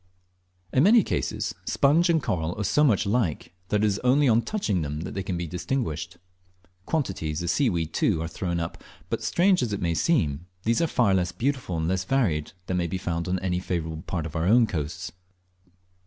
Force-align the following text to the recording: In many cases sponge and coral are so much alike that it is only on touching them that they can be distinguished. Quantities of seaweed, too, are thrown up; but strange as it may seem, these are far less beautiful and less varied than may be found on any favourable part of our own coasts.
In 0.73 0.81
many 0.81 1.03
cases 1.03 1.53
sponge 1.63 2.09
and 2.09 2.23
coral 2.23 2.59
are 2.59 2.63
so 2.63 2.83
much 2.83 3.05
alike 3.05 3.53
that 3.67 3.83
it 3.83 3.85
is 3.85 3.99
only 3.99 4.27
on 4.27 4.41
touching 4.41 4.81
them 4.81 5.01
that 5.01 5.13
they 5.13 5.21
can 5.21 5.37
be 5.37 5.45
distinguished. 5.45 6.17
Quantities 6.87 7.43
of 7.43 7.51
seaweed, 7.51 7.93
too, 7.93 8.19
are 8.19 8.27
thrown 8.27 8.59
up; 8.59 8.83
but 9.11 9.21
strange 9.21 9.61
as 9.61 9.73
it 9.73 9.79
may 9.79 9.93
seem, 9.93 10.47
these 10.63 10.81
are 10.81 10.87
far 10.87 11.13
less 11.13 11.31
beautiful 11.31 11.77
and 11.77 11.87
less 11.87 12.03
varied 12.03 12.53
than 12.65 12.77
may 12.77 12.87
be 12.87 12.97
found 12.97 13.27
on 13.27 13.37
any 13.41 13.59
favourable 13.59 14.01
part 14.07 14.25
of 14.25 14.35
our 14.35 14.47
own 14.47 14.65
coasts. 14.65 15.11